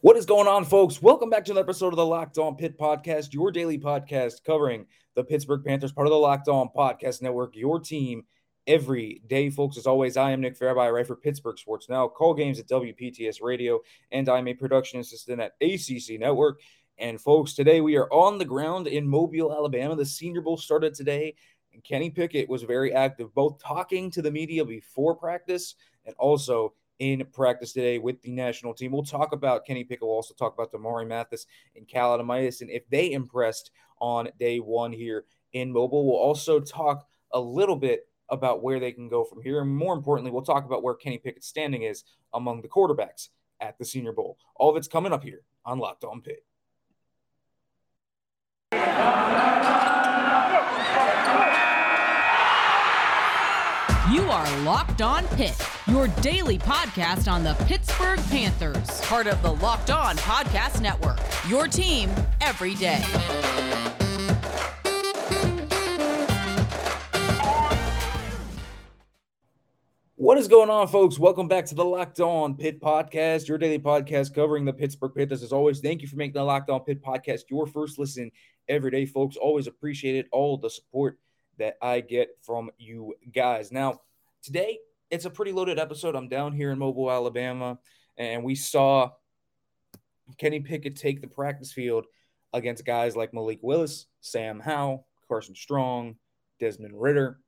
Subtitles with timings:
[0.00, 1.02] What is going on, folks?
[1.02, 4.86] Welcome back to another episode of the Locked On Pitt Podcast, your daily podcast covering
[5.16, 8.22] the Pittsburgh Panthers, part of the Locked On Podcast Network, your team
[8.68, 9.76] every day, folks.
[9.76, 12.68] As always, I am Nick Farabaugh, I write for Pittsburgh Sports Now, call games at
[12.68, 13.80] WPTS Radio,
[14.12, 16.60] and I'm a production assistant at ACC Network.
[16.98, 19.96] And, folks, today we are on the ground in Mobile, Alabama.
[19.96, 21.34] The Senior Bowl started today,
[21.72, 25.74] and Kenny Pickett was very active, both talking to the media before practice
[26.06, 28.92] and also in practice today with the national team.
[28.92, 30.02] We'll talk about Kenny Pickett.
[30.02, 33.70] We'll also talk about Damari Mathis and Cal Adomitis and if they impressed
[34.00, 36.06] on day one here in mobile.
[36.06, 39.60] We'll also talk a little bit about where they can go from here.
[39.60, 43.28] And more importantly, we'll talk about where Kenny Pickett's standing is among the quarterbacks
[43.60, 44.38] at the Senior Bowl.
[44.56, 46.44] All of it's coming up here on Locked On Pitt.
[54.38, 59.90] Are Locked On Pitt, your daily podcast on the Pittsburgh Panthers, part of the Locked
[59.90, 61.18] On Podcast Network.
[61.48, 62.08] Your team
[62.40, 63.02] every day.
[70.14, 71.18] What is going on, folks?
[71.18, 75.42] Welcome back to the Locked On Pitt Podcast, your daily podcast covering the Pittsburgh Panthers.
[75.42, 78.30] As always, thank you for making the Locked On Pitt Podcast your first listen
[78.68, 79.36] every day, folks.
[79.36, 80.28] Always appreciate it.
[80.30, 81.18] All the support
[81.58, 83.72] that I get from you guys.
[83.72, 84.02] Now,
[84.42, 84.78] today
[85.10, 86.14] it's a pretty loaded episode.
[86.14, 87.78] I'm down here in Mobile, Alabama,
[88.16, 89.10] and we saw
[90.36, 92.06] Kenny Pickett take the practice field
[92.52, 96.16] against guys like Malik Willis, Sam Howell, Carson Strong,
[96.60, 97.40] Desmond Ridder.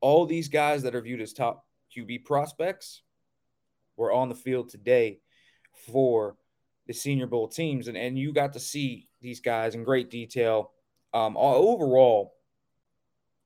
[0.00, 1.64] All these guys that are viewed as top
[1.96, 3.02] QB prospects
[3.96, 5.20] were on the field today
[5.86, 6.36] for
[6.86, 10.72] the Senior Bowl teams, and, and you got to see these guys in great detail.
[11.14, 12.34] Um, overall,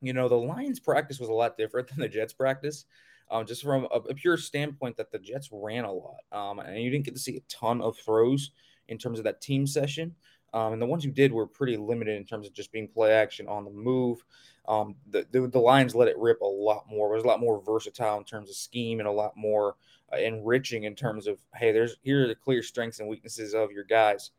[0.00, 2.84] you know, the Lions practice was a lot different than the Jets practice.
[3.28, 6.20] Um, just from a, a, pure standpoint that the Jets ran a lot.
[6.30, 8.52] Um, and you didn't get to see a ton of throws
[8.86, 10.14] in terms of that team session.
[10.54, 13.12] Um, and the ones you did were pretty limited in terms of just being play
[13.12, 14.24] action on the move.
[14.68, 17.12] Um, the, the, the Lions let it rip a lot more.
[17.12, 19.74] It was a lot more versatile in terms of scheme and a lot more
[20.12, 23.72] uh, enriching in terms of hey, there's here are the clear strengths and weaknesses of
[23.72, 24.30] your guys.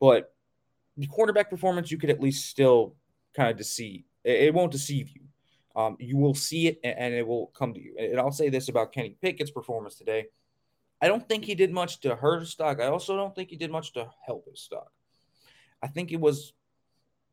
[0.00, 0.34] But
[0.96, 2.96] the quarterback performance, you could at least still
[3.34, 5.22] kind of deceive it, won't deceive you.
[5.74, 7.96] Um, you will see it and it will come to you.
[7.98, 10.26] And I'll say this about Kenny Pickett's performance today.
[11.00, 12.80] I don't think he did much to hurt his stock.
[12.80, 14.92] I also don't think he did much to help his stock.
[15.82, 16.52] I think it was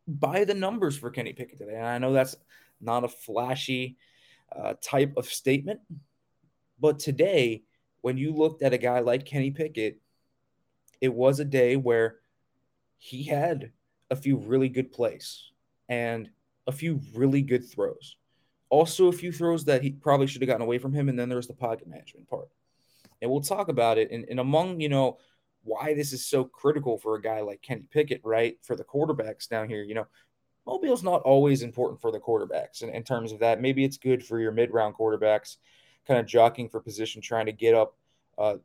[0.08, 1.76] by the numbers for Kenny Pickett today.
[1.76, 2.36] And I know that's
[2.82, 3.98] not a flashy
[4.56, 5.82] uh, type of statement,
[6.80, 7.64] but today,
[8.02, 10.00] when you looked at a guy like Kenny Pickett,
[11.02, 12.18] it was a day where
[12.98, 13.72] he had
[14.10, 15.52] a few really good plays.
[15.88, 16.30] And
[16.70, 18.16] a few really good throws.
[18.70, 21.10] Also, a few throws that he probably should have gotten away from him.
[21.10, 22.48] And then there's the pocket management part.
[23.22, 24.12] And we'll talk about it.
[24.12, 25.18] And, and among, you know,
[25.64, 28.58] why this is so critical for a guy like Kenny Pickett, right?
[28.62, 30.06] For the quarterbacks down here, you know,
[30.68, 33.60] Mobile's not always important for the quarterbacks in, in terms of that.
[33.60, 35.58] Maybe it's good for your mid round quarterbacks,
[36.08, 37.98] kind of jockeying for position, trying to get up
[38.38, 38.58] uh,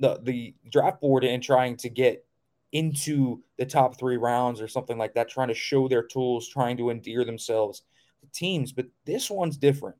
[0.00, 2.25] the, the draft board and trying to get
[2.76, 6.76] into the top three rounds or something like that, trying to show their tools, trying
[6.76, 7.82] to endear themselves
[8.20, 8.70] to teams.
[8.70, 9.96] But this one's different.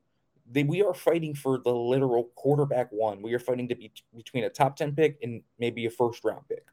[0.51, 3.21] They, we are fighting for the literal quarterback one.
[3.23, 6.47] We are fighting to be between a top 10 pick and maybe a first round
[6.47, 6.65] pick.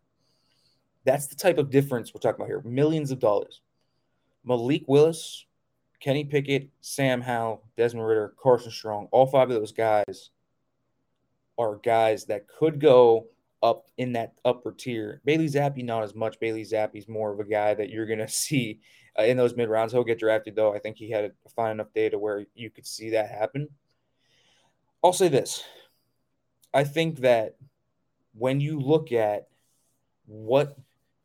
[1.05, 2.63] That's the type of difference we're talking about here.
[2.65, 3.63] Millions of dollars.
[4.45, 5.47] Malik Willis,
[6.01, 10.31] Kenny Pickett, Sam Howell, Desmond Ridder, Carson Strong, all five of those guys
[11.57, 13.27] are guys that could go
[13.65, 15.23] up in that upper tier.
[15.25, 16.39] Bailey Zappe, not as much.
[16.39, 18.81] Bailey Zappe's more of a guy that you're going to see
[19.19, 19.93] uh, in those mid rounds.
[19.93, 20.75] He'll get drafted, though.
[20.75, 23.69] I think he had a fine enough day to where you could see that happen.
[25.03, 25.65] I'll say this
[26.73, 27.57] I think that
[28.35, 29.49] when you look at
[30.27, 30.77] what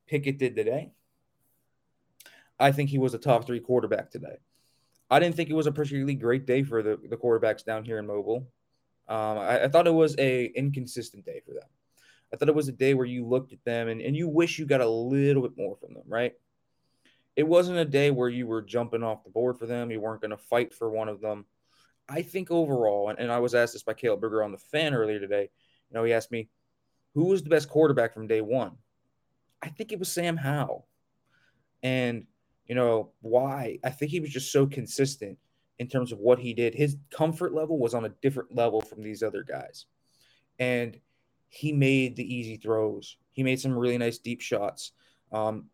[0.07, 0.91] Pickett did today,
[2.59, 4.37] I think he was a top three quarterback today.
[5.09, 7.97] I didn't think it was a particularly great day for the, the quarterbacks down here
[7.97, 8.47] in Mobile.
[9.07, 11.63] Um, I, I, thought it was a inconsistent day for them.
[12.33, 14.59] I thought it was a day where you looked at them and, and you wish
[14.59, 16.33] you got a little bit more from them, right?
[17.35, 19.91] It wasn't a day where you were jumping off the board for them.
[19.91, 21.45] You weren't going to fight for one of them.
[22.07, 24.93] I think overall, and, and I was asked this by Caleb Berger on the fan
[24.93, 25.49] earlier today.
[25.89, 26.49] You know, he asked me,
[27.13, 28.73] who was the best quarterback from day one?
[29.61, 30.87] I think it was Sam Howell.
[31.81, 32.25] And,
[32.65, 33.79] you know, why?
[33.83, 35.37] I think he was just so consistent
[35.79, 36.75] in terms of what he did.
[36.75, 39.85] His comfort level was on a different level from these other guys.
[40.59, 40.99] And
[41.49, 43.17] he made the easy throws.
[43.31, 44.93] He made some really nice deep shots.
[45.31, 45.65] Um,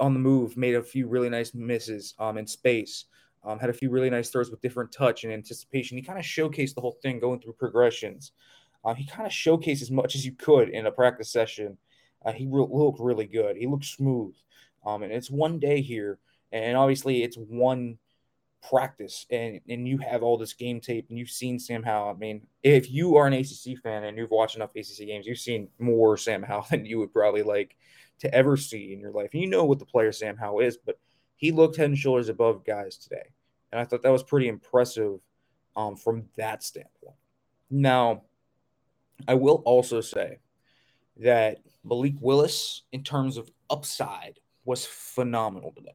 [0.00, 3.06] on the move, made a few really nice misses um, in space.
[3.44, 5.96] Um, had a few really nice throws with different touch and anticipation.
[5.98, 8.32] He kind of showcased the whole thing going through progressions.
[8.84, 11.76] Uh, he kind of showcased as much as you could in a practice session
[12.24, 13.56] Uh, he re- looked really good.
[13.56, 14.34] He looked smooth.
[14.86, 16.18] Um, and it's one day here,
[16.52, 17.98] and obviously it's one
[18.68, 22.10] practice, and and you have all this game tape, and you've seen Sam Howell.
[22.10, 25.38] I mean, if you are an ACC fan and you've watched enough ACC games, you've
[25.38, 27.76] seen more Sam Howell than you would probably like
[28.20, 29.30] to ever see in your life.
[29.32, 30.98] And you know what the player Sam Howell is, but
[31.36, 33.30] he looked head and shoulders above guys today,
[33.70, 35.18] and I thought that was pretty impressive
[35.76, 37.16] um, from that standpoint.
[37.70, 38.22] Now,
[39.26, 40.38] I will also say
[41.18, 45.92] that Malik Willis, in terms of upside, was phenomenal today.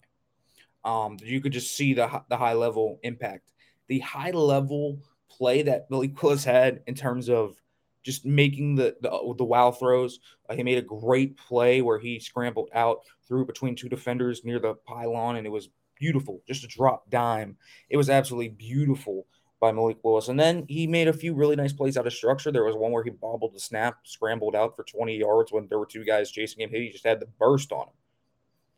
[0.87, 3.51] Um, you could just see the the high level impact,
[3.87, 7.61] the high level play that Malik Willis had in terms of
[8.03, 10.19] just making the the, the wow throws.
[10.49, 14.59] Uh, he made a great play where he scrambled out through between two defenders near
[14.59, 15.69] the pylon, and it was
[15.99, 16.41] beautiful.
[16.47, 17.57] Just a drop dime.
[17.89, 19.27] It was absolutely beautiful
[19.59, 20.29] by Malik Willis.
[20.29, 22.51] And then he made a few really nice plays out of structure.
[22.51, 25.79] There was one where he bobbled the snap, scrambled out for 20 yards when there
[25.79, 26.69] were two guys chasing him.
[26.69, 27.93] He just had the burst on him.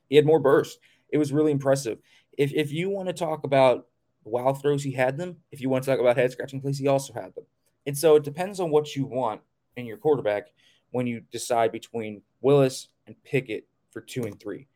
[0.09, 0.79] He had more burst.
[1.09, 1.99] It was really impressive.
[2.37, 3.87] If, if you want to talk about
[4.23, 5.37] wow throws, he had them.
[5.51, 7.45] If you want to talk about head scratching plays, he also had them.
[7.85, 9.41] And so it depends on what you want
[9.75, 10.47] in your quarterback
[10.91, 14.67] when you decide between Willis and Pickett for two and three.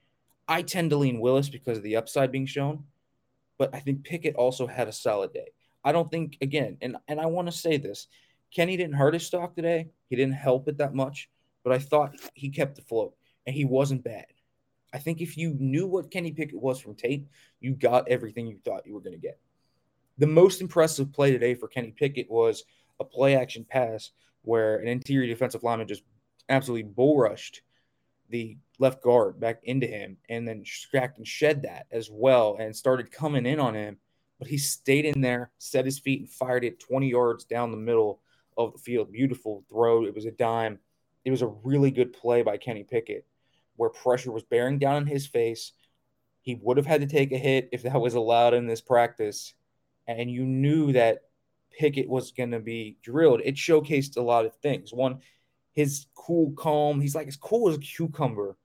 [0.47, 2.83] I tend to lean Willis because of the upside being shown,
[3.57, 5.49] but I think Pickett also had a solid day.
[5.83, 8.07] I don't think again, and and I want to say this,
[8.53, 9.89] Kenny didn't hurt his stock today.
[10.09, 11.29] He didn't help it that much,
[11.63, 13.15] but I thought he kept the float
[13.45, 14.25] and he wasn't bad.
[14.93, 17.27] I think if you knew what Kenny Pickett was from tape,
[17.59, 19.39] you got everything you thought you were going to get.
[20.19, 22.63] The most impressive play today for Kenny Pickett was
[22.99, 24.11] a play action pass
[24.43, 26.03] where an interior defensive lineman just
[26.49, 27.61] absolutely bull rushed
[28.29, 30.63] the left guard back into him and then
[30.93, 33.97] and shed that as well and started coming in on him
[34.43, 37.77] but he stayed in there, set his feet, and fired it 20 yards down the
[37.77, 38.19] middle
[38.57, 39.09] of the field.
[39.09, 40.05] Beautiful throw.
[40.05, 40.79] It was a dime.
[41.23, 43.25] It was a really good play by Kenny Pickett
[43.75, 45.73] where pressure was bearing down on his face.
[46.41, 49.53] He would have had to take a hit if that was allowed in this practice.
[50.07, 51.23] And you knew that
[51.77, 53.41] Pickett was going to be drilled.
[53.43, 54.93] It showcased a lot of things.
[54.93, 55.19] One,
[55.71, 57.01] his cool, calm.
[57.01, 58.57] He's like as cool as a cucumber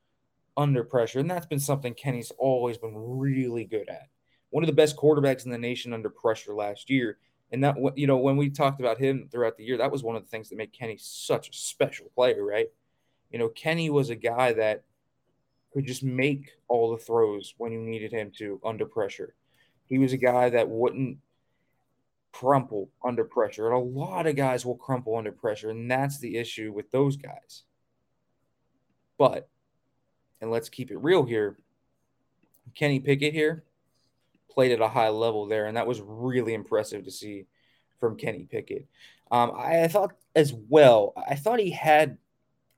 [0.56, 1.20] under pressure.
[1.20, 4.08] And that's been something Kenny's always been really good at
[4.50, 7.18] one of the best quarterbacks in the nation under pressure last year.
[7.50, 10.16] And that, you know, when we talked about him throughout the year, that was one
[10.16, 12.68] of the things that made Kenny such a special player, right?
[13.30, 14.84] You know, Kenny was a guy that
[15.78, 19.34] could just make all the throws when you needed him to under pressure.
[19.86, 21.18] He was a guy that wouldn't
[22.32, 23.66] crumple under pressure.
[23.66, 25.70] And a lot of guys will crumple under pressure.
[25.70, 27.62] And that's the issue with those guys.
[29.18, 29.48] But,
[30.40, 31.56] and let's keep it real here
[32.74, 33.62] Kenny Pickett here,
[34.50, 37.46] played at a high level there, and that was really impressive to see
[38.00, 38.86] from Kenny Pickett.
[39.30, 42.18] Um, I, I thought as well, I thought he had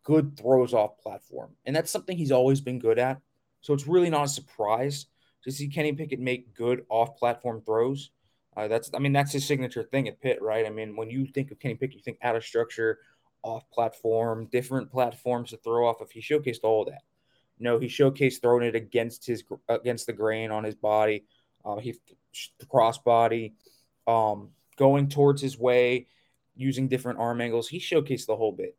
[0.02, 3.20] good throws off platform, and that's something he's always been good at.
[3.61, 5.06] So it's really not a surprise
[5.44, 8.11] to see Kenny Pickett make good off platform throws.
[8.56, 10.67] Uh, that's, I mean, that's his signature thing at Pitt, right?
[10.67, 12.99] I mean, when you think of Kenny Pickett, you think out of structure,
[13.43, 16.11] off platform, different platforms to throw off of.
[16.11, 17.02] He showcased all that.
[17.61, 21.26] no, he showcased throwing it against his against the grain on his body,
[21.64, 21.94] uh, he
[22.58, 23.52] the crossbody,
[24.06, 26.06] um, going towards his way,
[26.56, 27.69] using different arm angles.
[27.69, 28.76] He showcased the whole bit,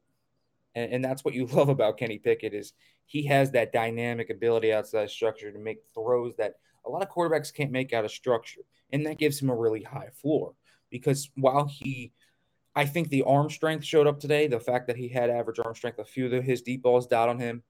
[0.76, 2.74] and, and that's what you love about Kenny Pickett is
[3.06, 7.10] he has that dynamic ability outside of structure to make throws that a lot of
[7.10, 8.62] quarterbacks can't make out of structure,
[8.92, 10.54] and that gives him a really high floor.
[10.90, 12.12] Because while he
[12.76, 14.48] I think the arm strength showed up today.
[14.48, 17.30] The fact that he had average arm strength, a few of his deep balls died
[17.30, 17.64] on him.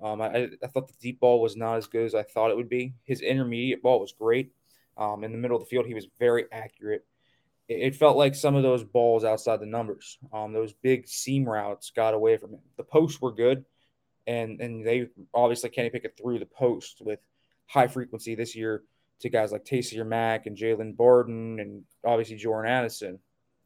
[0.00, 2.56] Um, I, I, thought the deep ball was not as good as I thought it
[2.56, 2.94] would be.
[3.02, 4.52] His intermediate ball was great.
[4.96, 7.04] Um, in the middle of the field, he was very accurate.
[7.68, 11.90] It, felt like some of those balls outside the numbers, um, those big seam routes,
[11.90, 12.60] got away from him.
[12.78, 13.64] The posts were good,
[14.26, 17.20] and and they obviously Kenny Pickett threw the post with
[17.66, 18.84] high frequency this year
[19.20, 23.18] to guys like Taysir Mack and Jalen Barden and obviously Jordan Addison.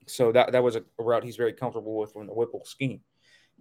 [0.07, 3.01] So that that was a route he's very comfortable with from the Whipple scheme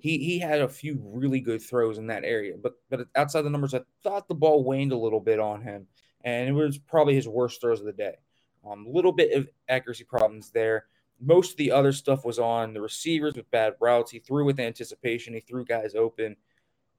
[0.02, 3.50] he he had a few really good throws in that area, but but outside the
[3.50, 5.88] numbers, I thought the ball waned a little bit on him,
[6.24, 8.16] and it was probably his worst throws of the day.
[8.66, 10.86] A um, little bit of accuracy problems there.
[11.20, 14.12] Most of the other stuff was on the receivers with bad routes.
[14.12, 15.34] He threw with anticipation.
[15.34, 16.36] He threw guys open.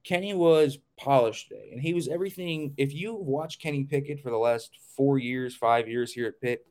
[0.05, 2.75] Kenny was polished today, and he was everything.
[2.77, 6.67] If you watch Kenny Pickett for the last four years, five years here at Pitt,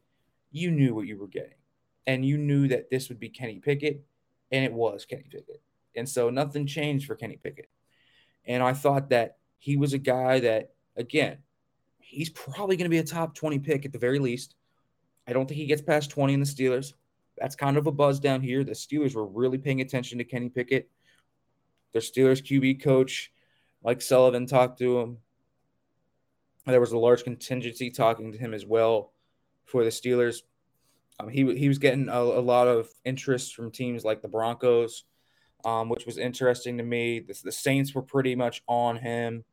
[0.52, 1.58] you knew what you were getting,
[2.08, 4.04] and you knew that this would be Kenny Pickett,
[4.52, 5.62] and it was Kenny Pickett.
[5.96, 7.70] And so nothing changed for Kenny Pickett.
[8.46, 11.38] And I thought that he was a guy that, again,
[12.00, 14.56] he's probably going to be a top 20 pick at the very least.
[15.28, 16.94] I don't think he gets past 20 in the Steelers.
[17.38, 18.64] That's kind of a buzz down here.
[18.64, 20.90] The Steelers were really paying attention to Kenny Pickett.
[21.94, 23.32] Their Steelers QB coach,
[23.84, 25.18] Mike Sullivan, talked to him.
[26.66, 29.12] There was a large contingency talking to him as well
[29.66, 30.42] for the Steelers.
[31.20, 35.04] Um, he he was getting a, a, lot of interest from teams like the Broncos,
[35.66, 37.20] um, which was interesting to me.
[37.20, 39.44] The, the, Saints were pretty much on him.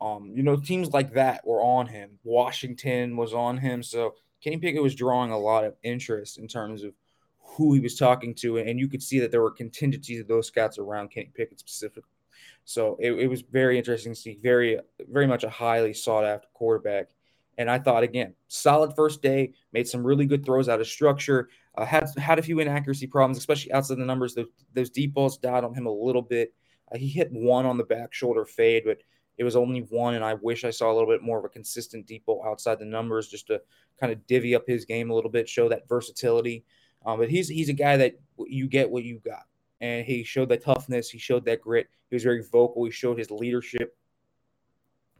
[0.00, 2.18] Um, you know, teams like that were on him.
[2.24, 3.82] Washington was on him.
[3.82, 6.92] So Kenny Pickett was drawing a lot of interest in terms of
[7.38, 10.46] who he was talking to, and you could see that there were contingencies of those
[10.46, 12.10] scouts around Kenny Pickett specifically.
[12.66, 14.78] So it, it was very interesting to see, very,
[15.10, 17.10] very much a highly sought after quarterback.
[17.56, 21.48] And I thought again, solid first day, made some really good throws out of structure.
[21.76, 24.34] Uh, had had a few inaccuracy problems, especially outside the numbers.
[24.34, 26.52] Those, those deep balls died on him a little bit.
[26.92, 28.98] Uh, he hit one on the back shoulder fade, but
[29.36, 30.14] it was only one.
[30.14, 32.78] And I wish I saw a little bit more of a consistent deep ball outside
[32.78, 33.60] the numbers, just to
[34.00, 36.64] kind of divvy up his game a little bit, show that versatility.
[37.04, 39.44] Um, but he's he's a guy that you get what you got,
[39.80, 41.10] and he showed that toughness.
[41.10, 41.88] He showed that grit.
[42.08, 42.84] He was very vocal.
[42.84, 43.96] He showed his leadership.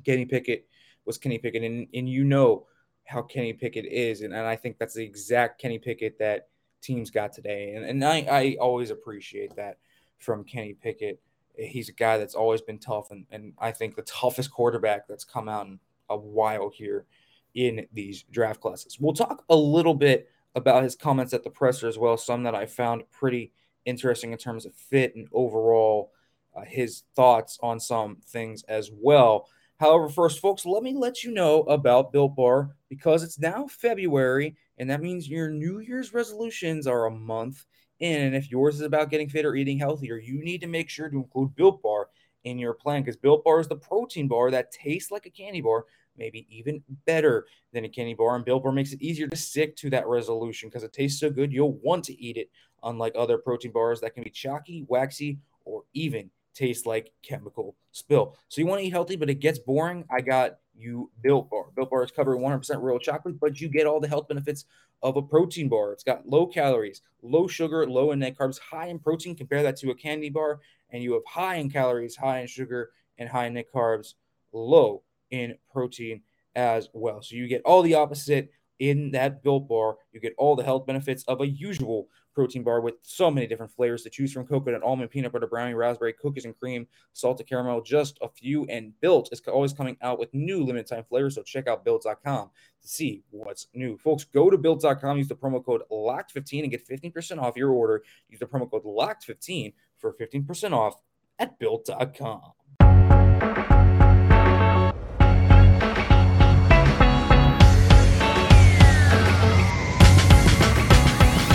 [0.05, 0.67] Kenny Pickett
[1.05, 2.67] was Kenny Pickett, and and you know
[3.05, 6.49] how Kenny Pickett is, and, and I think that's the exact Kenny Pickett that
[6.81, 9.79] teams got today, and and I I always appreciate that
[10.19, 11.21] from Kenny Pickett.
[11.57, 15.25] He's a guy that's always been tough, and and I think the toughest quarterback that's
[15.25, 17.07] come out in a while here
[17.55, 18.99] in these draft classes.
[18.99, 22.55] We'll talk a little bit about his comments at the presser as well, some that
[22.55, 23.53] I found pretty
[23.85, 26.13] interesting in terms of fit and overall
[26.57, 29.49] uh, his thoughts on some things as well.
[29.81, 34.57] However, first, folks, let me let you know about Built Bar because it's now February,
[34.79, 37.67] and that means your New Year's resolutions are a month
[38.01, 38.23] in.
[38.23, 41.09] And if yours is about getting fit or eating healthier, you need to make sure
[41.09, 42.09] to include Built Bar
[42.45, 45.61] in your plan because Built Bar is the protein bar that tastes like a candy
[45.61, 45.87] bar,
[46.17, 48.37] maybe even better than a candy bar.
[48.37, 51.31] And Built Bar makes it easier to stick to that resolution because it tastes so
[51.31, 52.51] good, you'll want to eat it,
[52.83, 58.37] unlike other protein bars that can be chalky, waxy, or even taste like chemical spill.
[58.49, 60.05] So you want to eat healthy, but it gets boring.
[60.11, 61.67] I got you Built Bar.
[61.75, 64.65] Built Bar is covered 100% real chocolate, but you get all the health benefits
[65.03, 65.93] of a protein bar.
[65.93, 69.37] It's got low calories, low sugar, low in net carbs, high in protein.
[69.37, 72.91] Compare that to a candy bar, and you have high in calories, high in sugar,
[73.19, 74.15] and high in net carbs,
[74.53, 76.23] low in protein
[76.57, 77.21] as well.
[77.23, 79.97] So you get all the opposite in that Built Bar.
[80.13, 83.73] You get all the health benefits of a usual protein bar with so many different
[83.73, 87.81] flavors to choose from coconut, almond, peanut butter, brownie, raspberry, cookies and cream, salted caramel,
[87.81, 88.65] just a few.
[88.67, 91.37] And Built is always coming out with new limited time flavors.
[91.37, 92.51] So check out built.com
[92.83, 93.97] to see what's new.
[93.99, 98.03] Folks, go to built.com, use the promo code LOCKED15 and get 15% off your order.
[98.29, 101.01] Use the promo code LOCKED15 for 15% off
[101.39, 103.74] at built.com.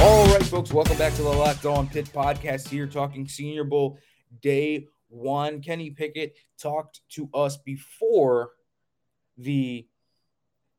[0.01, 3.99] All right, folks, welcome back to the Locked On Pitt podcast here, talking Senior Bowl
[4.41, 5.61] day one.
[5.61, 8.51] Kenny Pickett talked to us before
[9.37, 9.85] the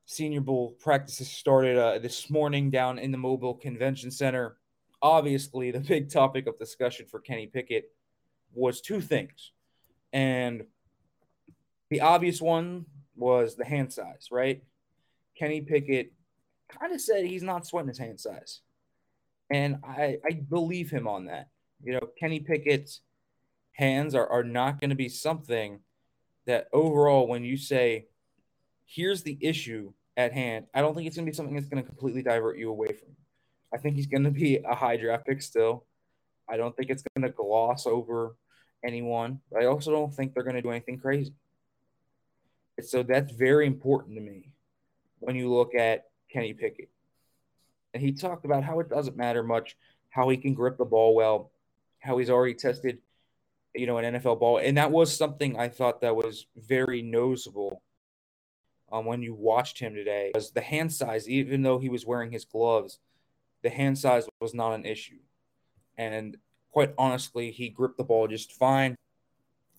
[0.06, 4.56] Senior Bowl practices started uh, this morning down in the Mobile Convention Center.
[5.02, 7.92] Obviously, the big topic of discussion for Kenny Pickett
[8.54, 9.52] was two things.
[10.14, 10.64] And
[11.90, 12.86] the obvious one
[13.16, 14.62] was the hand size, right?
[15.36, 16.14] Kenny Pickett
[16.68, 18.62] kind of said he's not sweating his hand size.
[19.50, 21.48] And I, I believe him on that.
[21.82, 23.00] You know, Kenny Pickett's
[23.72, 25.80] hands are, are not going to be something
[26.46, 28.06] that overall, when you say,
[28.86, 31.82] here's the issue at hand, I don't think it's going to be something that's going
[31.82, 33.08] to completely divert you away from.
[33.72, 35.84] I think he's going to be a high draft pick still.
[36.48, 38.36] I don't think it's going to gloss over
[38.84, 39.40] anyone.
[39.58, 41.34] I also don't think they're going to do anything crazy.
[42.82, 44.52] So that's very important to me
[45.18, 46.88] when you look at Kenny Pickett
[47.94, 49.76] and he talked about how it doesn't matter much
[50.10, 51.52] how he can grip the ball well,
[52.00, 52.98] how he's already tested,
[53.74, 57.82] you know, an NFL ball, and that was something I thought that was very noticeable
[58.90, 60.32] um, when you watched him today.
[60.34, 62.98] Was the hand size, even though he was wearing his gloves,
[63.62, 65.20] the hand size was not an issue,
[65.96, 66.36] and
[66.72, 68.96] quite honestly, he gripped the ball just fine.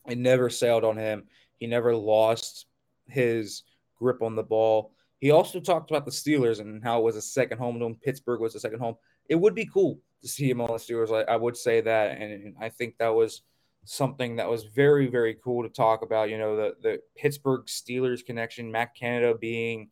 [0.08, 1.26] It never sailed on him.
[1.58, 2.66] He never lost
[3.08, 3.64] his
[4.00, 4.94] grip on the ball.
[5.22, 7.96] He also talked about the Steelers and how it was a second home to him.
[7.96, 8.96] Pittsburgh was a second home.
[9.30, 11.14] It would be cool to see him on the Steelers.
[11.16, 13.44] I, I would say that, and I think that was
[13.86, 16.32] something that was very, very cool to talk about.
[16.32, 18.72] You know, the the Pittsburgh Steelers connection.
[18.72, 19.90] Matt Canada being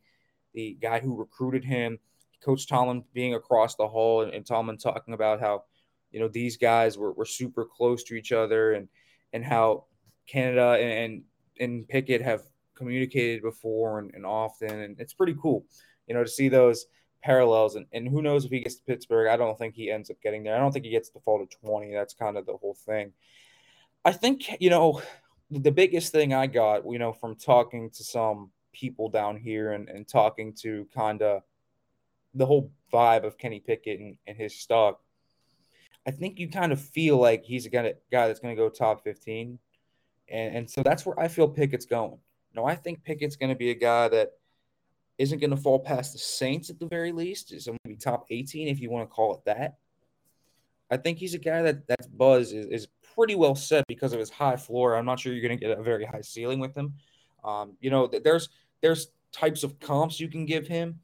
[0.52, 2.00] the guy who recruited him,
[2.44, 5.62] Coach Tomlin being across the hall, and, and Tomlin talking about how
[6.10, 8.88] you know these guys were, were super close to each other, and
[9.32, 9.84] and how
[10.26, 11.22] Canada and
[11.60, 12.42] and Pickett have
[12.80, 15.66] communicated before and, and often, and it's pretty cool,
[16.06, 16.86] you know, to see those
[17.22, 17.76] parallels.
[17.76, 19.28] And, and who knows if he gets to Pittsburgh?
[19.28, 20.56] I don't think he ends up getting there.
[20.56, 21.92] I don't think he gets the fall to 20.
[21.92, 23.12] That's kind of the whole thing.
[24.04, 25.02] I think, you know,
[25.50, 29.88] the biggest thing I got, you know, from talking to some people down here and,
[29.90, 31.42] and talking to kind of
[32.34, 35.00] the whole vibe of Kenny Pickett and, and his stock,
[36.06, 39.04] I think you kind of feel like he's a guy, that's going to go top
[39.04, 39.58] 15.
[40.28, 42.18] And, and so that's where I feel Pickett's going.
[42.54, 44.32] No, I think Pickett's going to be a guy that
[45.18, 47.52] isn't going to fall past the Saints at the very least.
[47.52, 49.78] Is going to be top 18 if you want to call it that.
[50.90, 54.18] I think he's a guy that that's buzz is, is pretty well set because of
[54.18, 54.96] his high floor.
[54.96, 56.94] I'm not sure you're going to get a very high ceiling with him.
[57.44, 58.48] Um, you know, there's
[58.80, 60.98] there's types of comps you can give him.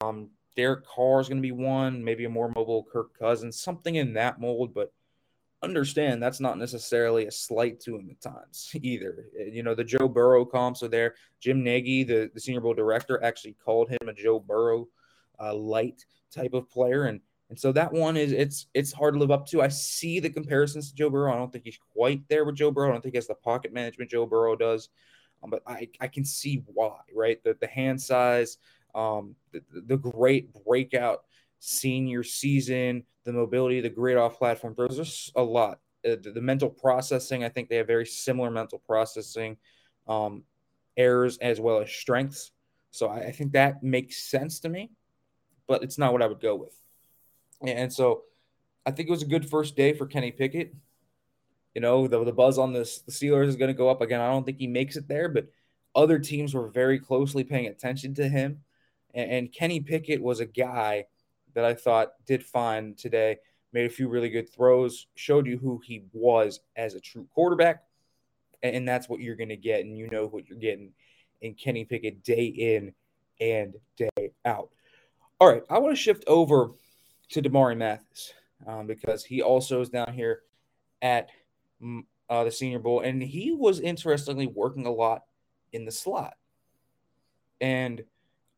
[0.00, 3.96] Um, Derek Carr is going to be one, maybe a more mobile Kirk Cousins, something
[3.96, 4.74] in that mold.
[4.74, 4.92] But
[5.62, 9.26] understand that's not necessarily a slight to him at times either.
[9.38, 11.14] You know, the Joe Burrow comps are there.
[11.40, 14.88] Jim Nagy, the, the Senior Bowl director, actually called him a Joe Burrow
[15.40, 19.20] uh, light type of player, and and so that one is it's it's hard to
[19.20, 19.62] live up to.
[19.62, 21.32] I see the comparisons to Joe Burrow.
[21.32, 22.88] I don't think he's quite there with Joe Burrow.
[22.88, 24.88] I don't think he has the pocket management Joe Burrow does,
[25.42, 26.98] um, but I I can see why.
[27.14, 28.58] Right, the the hand size,
[28.94, 31.24] um, the, the great breakout
[31.64, 34.96] senior season, the mobility, the great off platform throws.
[34.96, 35.78] There's a lot.
[36.04, 39.56] Uh, the, the, mental processing, I think they have very similar mental processing
[40.08, 40.42] um,
[40.96, 42.50] errors as well as strengths.
[42.90, 44.90] So I, I, think that makes sense to me,
[45.68, 46.76] but it's not what I would go with.
[47.64, 48.24] And so
[48.84, 50.74] I think it was a good first day for Kenny Pickett.
[51.76, 54.20] You know, the, the buzz on this, the Steelers is going to go up again.
[54.20, 55.46] I don't think he makes it there, but
[55.94, 58.62] other teams were very closely paying attention to him.
[59.14, 61.04] And, and Kenny Pickett was a guy
[61.54, 63.38] that I thought did fine today.
[63.72, 67.84] Made a few really good throws, showed you who he was as a true quarterback.
[68.62, 69.80] And that's what you're going to get.
[69.80, 70.92] And you know what you're getting
[71.40, 72.92] in Kenny Pickett day in
[73.40, 74.68] and day out.
[75.40, 75.62] All right.
[75.68, 76.70] I want to shift over
[77.30, 78.32] to Damari Mathis
[78.66, 80.42] um, because he also is down here
[81.00, 81.30] at
[82.30, 83.00] uh, the Senior Bowl.
[83.00, 85.24] And he was interestingly working a lot
[85.72, 86.34] in the slot.
[87.60, 88.04] And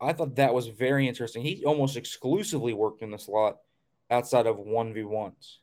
[0.00, 1.42] I thought that was very interesting.
[1.42, 3.58] He almost exclusively worked in the slot
[4.10, 5.56] outside of 1v1s.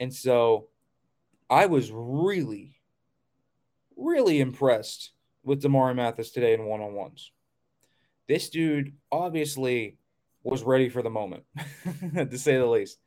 [0.00, 0.68] And so
[1.48, 2.76] I was really,
[3.96, 5.12] really impressed
[5.44, 7.30] with Damari Mathis today in one on ones.
[8.28, 9.98] This dude obviously
[10.42, 11.44] was ready for the moment,
[12.14, 12.98] to say the least.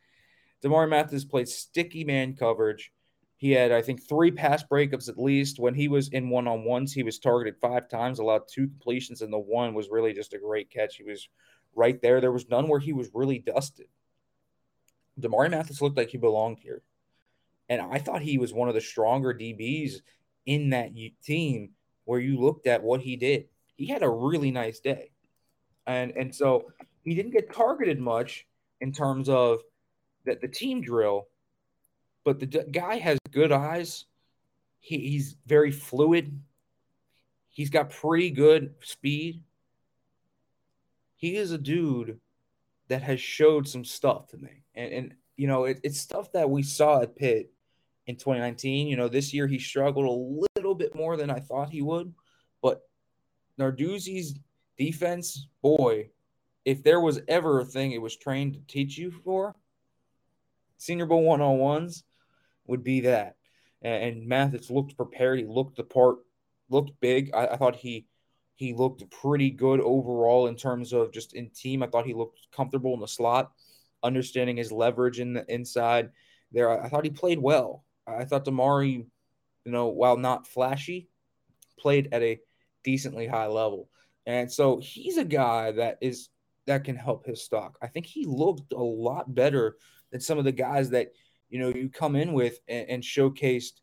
[0.63, 2.91] Damari Mathis played sticky man coverage
[3.37, 5.59] he had, I think, three pass breakups at least.
[5.59, 9.21] When he was in one on ones, he was targeted five times, allowed two completions,
[9.21, 10.95] and the one was really just a great catch.
[10.95, 11.27] He was
[11.75, 12.21] right there.
[12.21, 13.87] There was none where he was really dusted.
[15.19, 16.81] Damari Mathis looked like he belonged here.
[17.69, 20.01] And I thought he was one of the stronger DBs
[20.45, 20.91] in that
[21.23, 21.71] team
[22.05, 23.45] where you looked at what he did.
[23.75, 25.11] He had a really nice day.
[25.87, 26.71] And and so
[27.03, 28.45] he didn't get targeted much
[28.81, 29.59] in terms of
[30.25, 31.27] that the team drill,
[32.25, 34.05] but the guy has good eyes.
[34.79, 36.37] He, he's very fluid.
[37.49, 39.43] He's got pretty good speed.
[41.15, 42.19] He is a dude
[42.89, 44.63] that has showed some stuff to me.
[44.73, 47.51] And, and you know, it, it's stuff that we saw at Pitt
[48.07, 48.87] in 2019.
[48.87, 52.13] You know, this year he struggled a little bit more than I thought he would.
[52.61, 52.81] But
[53.59, 54.35] Narduzzi's
[54.77, 56.09] defense, boy,
[56.65, 59.55] if there was ever a thing it was trained to teach you for,
[60.77, 62.03] Senior Bowl one on ones,
[62.67, 63.35] would be that.
[63.81, 65.39] And, and Mathis looked prepared.
[65.39, 66.17] He looked the part,
[66.69, 67.31] looked big.
[67.33, 68.07] I, I thought he
[68.55, 71.83] he looked pretty good overall in terms of just in team.
[71.83, 73.51] I thought he looked comfortable in the slot,
[74.01, 76.11] understanding his leverage in the inside
[76.51, 76.69] there.
[76.69, 77.83] I, I thought he played well.
[78.07, 79.05] I thought Damari,
[79.65, 81.09] you know, while not flashy,
[81.77, 82.39] played at a
[82.83, 83.89] decently high level.
[84.25, 86.29] And so he's a guy that is
[86.65, 87.77] that can help his stock.
[87.81, 89.75] I think he looked a lot better
[90.11, 91.09] than some of the guys that
[91.49, 93.81] you know you come in with and, and showcased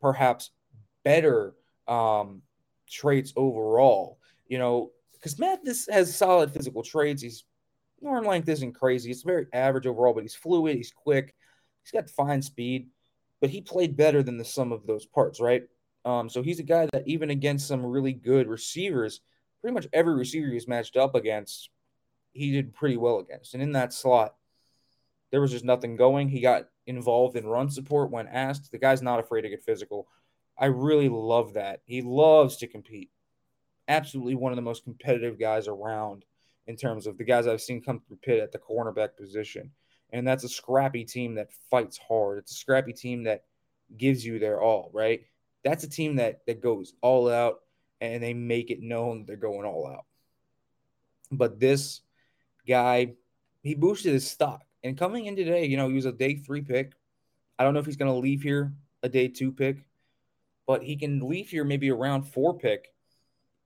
[0.00, 0.50] perhaps
[1.04, 1.54] better
[1.88, 2.42] um,
[2.88, 4.18] traits overall.
[4.46, 7.22] You know, because Mathis has solid physical traits.
[7.22, 7.44] He's
[8.06, 9.10] arm length isn't crazy.
[9.10, 10.76] It's very average overall, but he's fluid.
[10.76, 11.34] He's quick.
[11.82, 12.88] He's got fine speed,
[13.40, 15.62] but he played better than the sum of those parts, right?
[16.04, 19.20] Um, so he's a guy that even against some really good receivers,
[19.60, 21.70] pretty much every receiver he's matched up against,
[22.32, 23.54] he did pretty well against.
[23.54, 24.34] And in that slot,
[25.30, 26.28] there was just nothing going.
[26.28, 28.70] He got involved in run support when asked.
[28.70, 30.08] The guy's not afraid to get physical.
[30.58, 31.80] I really love that.
[31.84, 33.10] He loves to compete.
[33.88, 36.24] Absolutely one of the most competitive guys around
[36.66, 39.70] in terms of the guys I've seen come through Pitt at the cornerback position.
[40.10, 42.38] And that's a scrappy team that fights hard.
[42.38, 43.44] It's a scrappy team that
[43.96, 45.22] gives you their all, right?
[45.64, 47.60] That's a team that that goes all out
[48.00, 50.04] and they make it known they're going all out.
[51.32, 52.00] But this
[52.66, 53.14] guy,
[53.62, 54.62] he boosted his stock.
[54.84, 56.92] And coming in today, you know, he was a day three pick.
[57.58, 59.86] I don't know if he's going to leave here a day two pick,
[60.66, 62.92] but he can leave here maybe a round four pick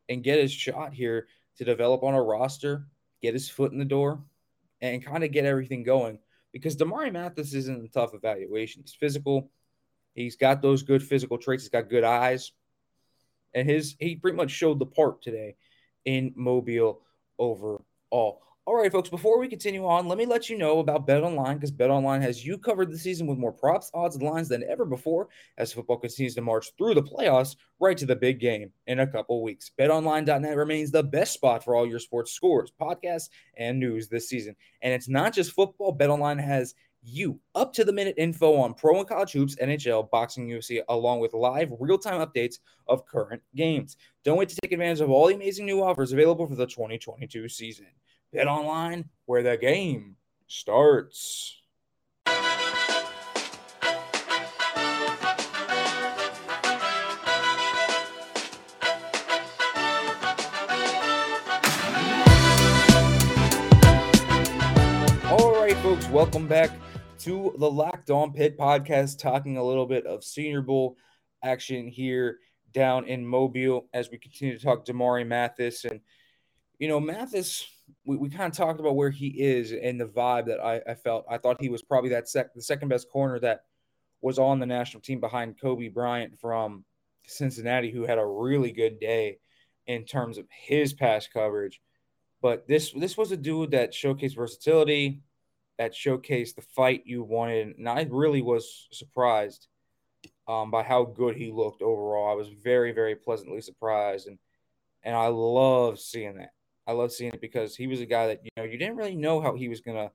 [0.09, 1.27] and get his shot here
[1.57, 2.87] to develop on a roster,
[3.21, 4.23] get his foot in the door,
[4.81, 6.21] and kind of get everything going.
[6.53, 8.83] Because Damari Mathis isn't a tough evaluation.
[8.83, 9.51] He's physical.
[10.15, 11.65] He's got those good physical traits.
[11.65, 12.53] He's got good eyes.
[13.55, 15.57] And his he pretty much showed the part today
[16.05, 17.03] in Mobile
[17.39, 18.43] overall.
[18.69, 21.55] All right, folks, before we continue on, let me let you know about Bet Online
[21.55, 24.63] because Bet Online has you covered the season with more props, odds, and lines than
[24.65, 28.71] ever before as football continues to march through the playoffs right to the big game
[28.87, 29.71] in a couple weeks.
[29.79, 34.55] BetOnline.net remains the best spot for all your sports scores, podcasts, and news this season.
[34.83, 38.99] And it's not just football, BetOnline has you up to the minute info on pro
[38.99, 43.97] and college hoops, NHL, boxing, UFC, along with live real time updates of current games.
[44.25, 47.49] Don't wait to take advantage of all the amazing new offers available for the 2022
[47.49, 47.87] season.
[48.31, 51.57] Bet online where the game starts.
[52.27, 52.35] All
[65.55, 66.71] right, folks, welcome back
[67.21, 70.99] to the Locked On Pitt podcast, talking a little bit of Senior Bowl
[71.43, 72.41] action here
[72.73, 75.87] down in Mobile as we continue to talk Damari Mathis.
[75.87, 76.01] And,
[76.79, 77.67] you know, Mathis
[78.05, 80.95] we, we kind of talked about where he is and the vibe that I, I
[80.95, 81.25] felt.
[81.31, 83.63] I thought he was probably that sec the second best corner that
[84.21, 86.85] was on the national team behind Coby Bryant from
[87.27, 89.39] Cincinnati, who had a really good day
[89.87, 91.81] in terms of his pass coverage.
[92.41, 95.23] But this this was a dude that showcased versatility,
[95.79, 99.69] that showcased the fight you wanted, and I really was surprised
[100.47, 102.31] um, by how good he looked overall.
[102.31, 104.39] I was very very pleasantly surprised, and
[105.03, 106.51] and I love seeing that.
[106.89, 109.15] I love seeing it because he was a guy that you know you didn't really
[109.15, 110.11] know how he was gonna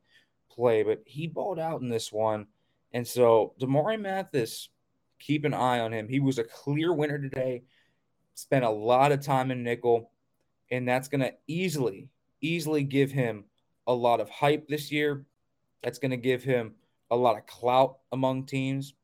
[0.51, 2.47] play, but he balled out in this one.
[2.93, 4.69] And so Damari Mathis,
[5.19, 6.09] keep an eye on him.
[6.09, 7.61] He was a clear winner today.
[8.33, 10.09] Spent a lot of time in nickel,
[10.71, 12.09] and that's gonna easily,
[12.41, 13.45] easily give him
[13.85, 15.27] a lot of hype this year.
[15.83, 16.73] That's gonna give him
[17.11, 18.95] a lot of clout among teams.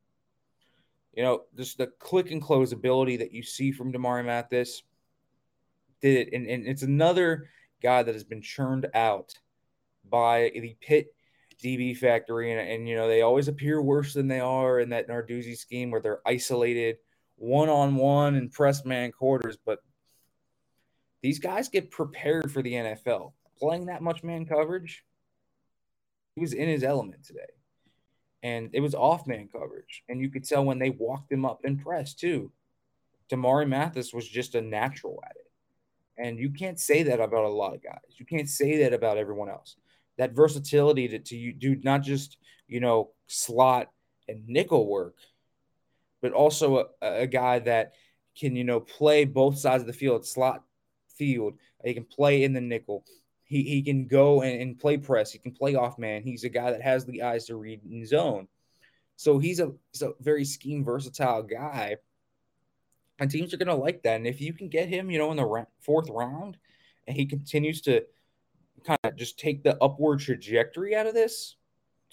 [1.13, 4.81] You know, just the click and close ability that you see from Damari Mathis
[6.01, 6.33] did it.
[6.33, 7.49] And, and it's another
[7.81, 9.33] guy that has been churned out
[10.09, 11.13] by the Pitt
[11.63, 12.51] DB factory.
[12.51, 15.91] And, and, you know, they always appear worse than they are in that Narduzzi scheme
[15.91, 16.97] where they're isolated
[17.35, 19.57] one on one and press man quarters.
[19.65, 19.79] But
[21.21, 23.33] these guys get prepared for the NFL.
[23.57, 25.03] Playing that much man coverage,
[26.35, 27.39] he was in his element today.
[28.41, 30.03] And it was off man coverage.
[30.07, 32.53] And you could tell when they walked him up in press, too.
[33.29, 35.38] Damari Mathis was just a natural at it.
[36.19, 38.01] And you can't say that about a lot of guys.
[38.17, 39.77] You can't say that about everyone else.
[40.17, 43.89] That versatility to, to you do not just, you know, slot
[44.27, 45.15] and nickel work,
[46.21, 47.93] but also a, a guy that
[48.37, 50.61] can, you know, play both sides of the field, slot
[51.15, 51.53] field.
[51.85, 53.05] He can play in the nickel.
[53.45, 55.31] He, he can go and, and play press.
[55.31, 56.21] He can play off man.
[56.21, 58.49] He's a guy that has the eyes to read in zone.
[59.15, 61.95] So he's a, he's a very scheme versatile guy
[63.19, 64.15] and teams are going to like that.
[64.15, 66.57] And if you can get him, you know, in the fourth round,
[67.07, 68.03] and he continues to
[68.85, 71.55] kind of just take the upward trajectory out of this,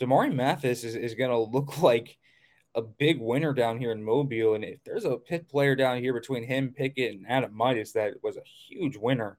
[0.01, 2.19] Damari Mathis is, is going to look like
[2.75, 4.55] a big winner down here in Mobile.
[4.55, 8.37] And if there's a Pitt player down here between him, Pickett, and Adomitis that was
[8.37, 9.39] a huge winner,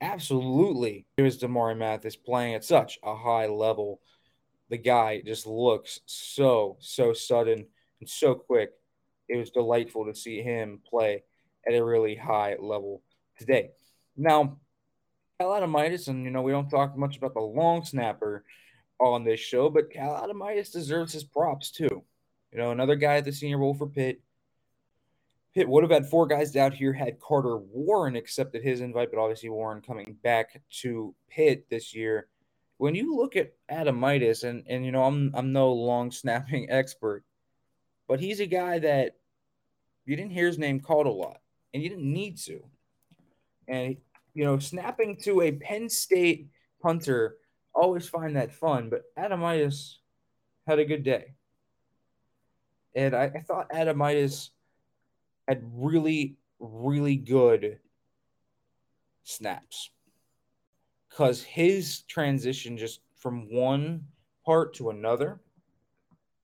[0.00, 4.00] absolutely, it was Damari Mathis playing at such a high level.
[4.68, 7.66] The guy just looks so, so sudden
[8.00, 8.72] and so quick
[9.28, 11.22] it was delightful to see him play
[11.66, 13.02] at a really high level
[13.38, 13.70] today.
[14.16, 14.58] Now,
[15.40, 18.44] Cal Adomitis, and you know, we don't talk much about the long snapper
[19.00, 22.04] on this show, but Cal Adomitis deserves his props too.
[22.52, 24.20] You know, another guy at the Senior Bowl for Pitt.
[25.54, 29.20] Pitt would have had four guys out here had Carter Warren accepted his invite, but
[29.20, 32.28] obviously Warren coming back to Pitt this year.
[32.78, 37.24] When you look at Adomitis, and and you know, I'm I'm no long snapping expert,
[38.08, 39.16] but he's a guy that
[40.04, 41.38] you didn't hear his name called a lot,
[41.72, 42.60] and you didn't need to.
[43.68, 43.96] And
[44.34, 46.48] you know, snapping to a Penn State
[46.80, 47.36] punter,
[47.74, 48.90] always find that fun.
[48.90, 49.96] But Adomitis
[50.66, 51.34] had a good day,
[52.94, 54.50] and I, I thought Adomitis
[55.48, 57.78] had really, really good
[59.24, 59.90] snaps
[61.08, 64.04] because his transition just from one
[64.44, 65.40] part to another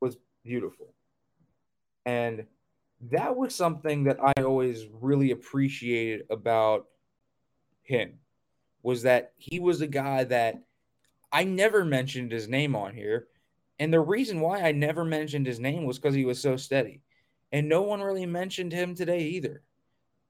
[0.01, 0.95] was beautiful.
[2.09, 2.47] And
[3.11, 6.87] that was something that I always really appreciated about
[7.83, 8.21] him
[8.83, 10.63] was that he was a guy that
[11.33, 13.29] I never mentioned his name on here
[13.79, 17.03] And the reason why I never mentioned his name was because he was so steady.
[17.53, 19.63] And no one really mentioned him today either.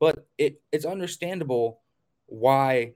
[0.00, 1.82] But it, it's understandable
[2.26, 2.94] why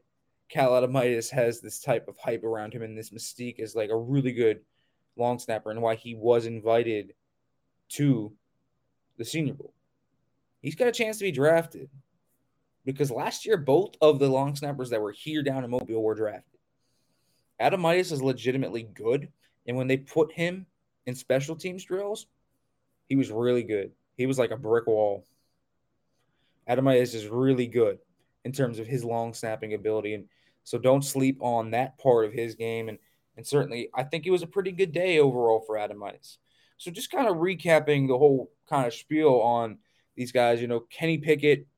[0.51, 3.97] Cal Adomitis has this type of hype around him and this mystique is like a
[3.99, 4.61] really good
[5.17, 7.15] long snapper and why he was invited
[7.91, 8.33] to
[9.17, 9.73] the Senior Bowl.
[10.61, 11.89] He's got a chance to be drafted
[12.85, 16.15] because last year both of the long snappers that were here down in Mobile were
[16.15, 16.59] drafted.
[17.61, 19.29] Adomitis is legitimately good,
[19.67, 20.67] and when they put him
[21.07, 22.27] in special teams drills,
[23.09, 23.93] he was really good.
[24.17, 25.27] He was like a brick wall.
[26.69, 27.99] Adomitis is really good
[28.45, 30.25] in terms of his long snapping ability, and
[30.65, 32.89] so don't sleep on that part of his game.
[32.89, 32.99] And
[33.37, 36.39] and certainly, I think it was a pretty good day overall for Adomitis.
[36.83, 39.79] So just kind of recapping the whole kind of spiel on
[40.17, 40.61] these guys.
[40.61, 41.69] You know, Kenny Pickett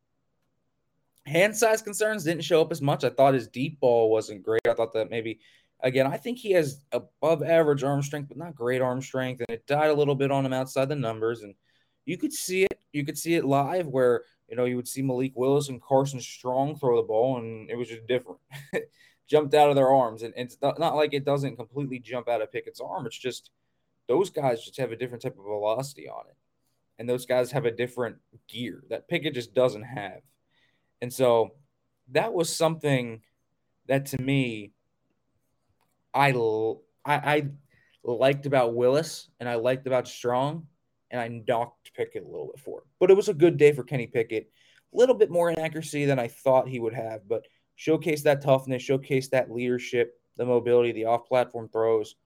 [1.27, 3.05] hand size concerns didn't show up as much.
[3.05, 4.63] I thought his deep ball wasn't great.
[4.67, 5.41] I thought that maybe
[5.81, 9.43] again, I think he has above average arm strength, but not great arm strength.
[9.47, 11.43] And it died a little bit on him outside the numbers.
[11.43, 11.55] And
[12.07, 12.79] you could see it.
[12.95, 16.21] You could see it live where, you know, you would see Malik Willis and Carson
[16.21, 18.41] Strong throw the ball, and it was just different.
[19.29, 20.23] Jumped out of their arms.
[20.23, 23.05] And, and it's not, not like it doesn't completely jump out of Pickett's arm.
[23.05, 23.51] It's just
[24.09, 26.37] those guys just have a different type of velocity on it.
[26.99, 28.17] And those guys have a different
[28.49, 30.21] gear that Pickett just doesn't have.
[31.03, 31.51] And so
[32.13, 33.23] that was something
[33.87, 34.73] that to me,
[36.13, 36.31] I,
[37.05, 37.49] I, I
[38.05, 40.67] liked about Willis and I liked about Strong,
[41.11, 42.85] and I knocked Pickett a little bit for it.
[42.99, 44.51] But it was a good day for Kenny Pickett.
[44.93, 48.83] A little bit more inaccuracy than I thought he would have, but showcase that toughness,
[48.83, 52.17] showcase that leadership, the mobility, the off platform throws.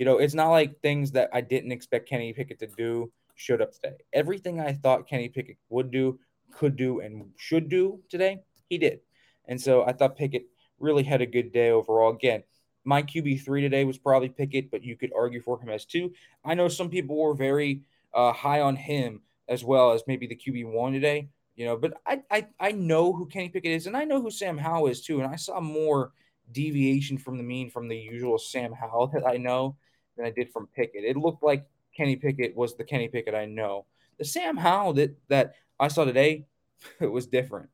[0.00, 3.60] You know, it's not like things that I didn't expect Kenny Pickett to do showed
[3.60, 3.96] up today.
[4.14, 6.18] Everything I thought Kenny Pickett would do,
[6.50, 9.00] could do, and should do today, he did.
[9.46, 10.46] And so I thought Pickett
[10.78, 12.14] really had a good day overall.
[12.14, 12.44] Again,
[12.82, 16.14] my QB3 today was probably Pickett, but you could argue for him as two.
[16.46, 17.82] I know some people were very
[18.14, 22.22] uh, high on him as well as maybe the QB1 today, you know, but I,
[22.30, 25.20] I, I know who Kenny Pickett is, and I know who Sam Howell is too.
[25.20, 26.12] And I saw more
[26.52, 29.76] deviation from the mean from the usual Sam Howell that I know
[30.20, 31.04] than I did from Pickett.
[31.04, 33.86] It looked like Kenny Pickett was the Kenny Pickett I know.
[34.18, 36.46] The Sam Howell that, that I saw today,
[37.00, 37.70] it was different.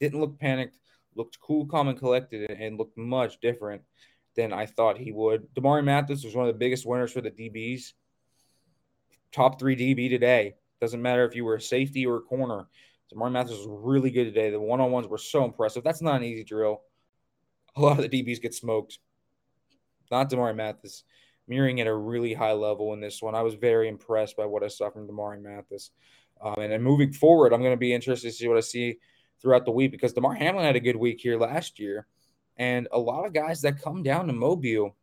[0.00, 0.78] Didn't look panicked,
[1.14, 3.82] looked cool, calm, and collected, and looked much different
[4.34, 5.46] than I thought he would.
[5.54, 7.92] Damari Mathis was one of the biggest winners for the DBs.
[9.30, 10.54] Top three DB today.
[10.80, 12.66] Doesn't matter if you were a safety or a corner.
[13.12, 14.50] Damari Mathis was really good today.
[14.50, 15.84] The one on ones were so impressive.
[15.84, 16.82] That's not an easy drill.
[17.76, 18.98] A lot of the DBs get smoked.
[20.10, 21.04] Not Damari Mathis.
[21.46, 23.34] Mirroring at a really high level in this one.
[23.34, 25.90] I was very impressed by what I saw from Damari Mathis.
[26.40, 28.98] Um, and then moving forward, I'm going to be interested to see what I see
[29.40, 32.06] throughout the week because Damar Hamlin had a good week here last year.
[32.56, 34.96] And a lot of guys that come down to Mobile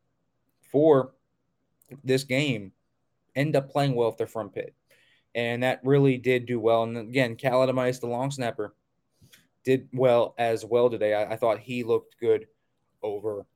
[0.72, 1.14] for
[2.04, 2.72] this game
[3.36, 4.74] end up playing well if they're from Pitt.
[5.36, 6.84] And that really did do well.
[6.84, 8.74] And again, Cal the long snapper,
[9.64, 11.14] did well as well today.
[11.14, 12.48] I, I thought he looked good
[13.02, 13.48] overall.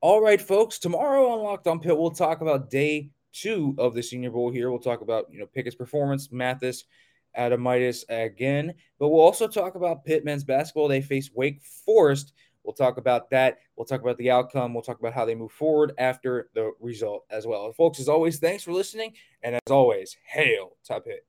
[0.00, 0.78] All right, folks.
[0.78, 4.70] Tomorrow on Locked On Pitt, we'll talk about day two of the Senior Bowl here.
[4.70, 6.84] We'll talk about, you know, Pickett's performance, Mathis,
[7.36, 8.74] Adomitis again.
[8.98, 10.88] But we'll also talk about Pitt men's basketball.
[10.88, 12.32] They face Wake Forest
[12.68, 13.60] We'll talk about that.
[13.76, 14.74] We'll talk about the outcome.
[14.74, 17.64] We'll talk about how they move forward after the result as well.
[17.64, 19.14] And folks, as always, thanks for listening.
[19.42, 21.27] And as always, hail to Pitt.